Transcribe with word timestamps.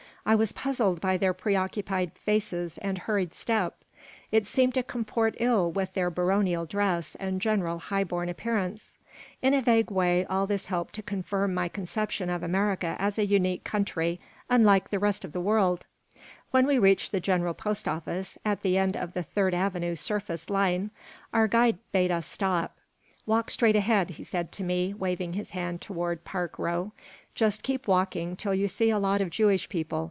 I 0.23 0.35
was 0.35 0.51
puzzled 0.51 1.01
by 1.01 1.17
their 1.17 1.33
preoccupied 1.33 2.11
faces 2.13 2.77
and 2.77 2.99
hurried 2.99 3.33
step. 3.33 3.77
It 4.31 4.45
seemed 4.45 4.75
to 4.75 4.83
comport 4.83 5.35
ill 5.39 5.71
with 5.71 5.93
their 5.95 6.11
baronial 6.11 6.67
dress 6.67 7.15
and 7.15 7.41
general 7.41 7.79
high 7.79 8.03
born 8.03 8.29
appearance 8.29 8.99
In 9.41 9.55
a 9.55 9.63
vague 9.63 9.89
way 9.89 10.23
all 10.25 10.45
this 10.45 10.67
helped 10.67 10.93
to 10.93 11.01
confirm 11.01 11.55
my 11.55 11.67
conception 11.67 12.29
of 12.29 12.43
America 12.43 12.95
as 12.99 13.17
a 13.17 13.25
unique 13.25 13.63
country, 13.63 14.19
unlike 14.47 14.89
the 14.91 14.99
rest 14.99 15.25
of 15.25 15.31
the 15.31 15.41
world 15.41 15.87
When 16.51 16.67
we 16.67 16.77
reached 16.77 17.11
the 17.11 17.19
General 17.19 17.55
Post 17.55 17.87
Office, 17.87 18.37
at 18.45 18.61
the 18.61 18.77
end 18.77 18.95
of 18.95 19.13
the 19.13 19.23
Third 19.23 19.55
Avenue 19.55 19.95
surface 19.95 20.51
line, 20.51 20.91
our 21.33 21.47
guide 21.47 21.79
bade 21.91 22.11
us 22.11 22.27
stop 22.27 22.77
"Walk 23.25 23.49
straight 23.49 23.75
ahead," 23.75 24.11
he 24.11 24.23
said 24.23 24.51
to 24.51 24.63
me, 24.63 24.93
waving 24.93 25.33
his 25.33 25.49
hand 25.49 25.81
toward 25.81 26.23
Park 26.23 26.59
Row. 26.59 26.91
"Just 27.33 27.63
keep 27.63 27.87
walking 27.87 28.29
until 28.29 28.53
you 28.53 28.67
see 28.67 28.91
a 28.91 28.99
lot 28.99 29.19
of 29.19 29.31
Jewish 29.31 29.67
people. 29.67 29.99